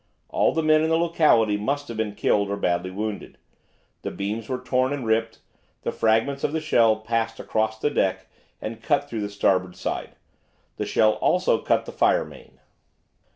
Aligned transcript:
All 0.29 0.51
the 0.51 0.63
men 0.63 0.81
in 0.81 0.89
the 0.89 0.97
locality 0.97 1.57
must 1.57 1.87
have 1.87 1.95
been 1.95 2.15
killed 2.15 2.49
or 2.49 2.57
badly 2.57 2.89
wounded. 2.89 3.37
The 4.01 4.09
beams 4.09 4.49
were 4.49 4.57
torn 4.57 4.93
and 4.93 5.05
ripped. 5.05 5.37
The 5.83 5.91
fragments 5.91 6.43
of 6.43 6.53
the 6.53 6.59
shell 6.59 6.95
passed 6.95 7.39
across 7.39 7.77
the 7.77 7.91
deck 7.91 8.25
and 8.59 8.81
cut 8.81 9.07
through 9.07 9.21
the 9.21 9.29
starboard 9.29 9.75
side. 9.75 10.15
This 10.77 10.89
shell 10.89 11.11
also 11.17 11.59
cut 11.61 11.85
the 11.85 11.91
fire 11.91 12.25
main." 12.25 12.59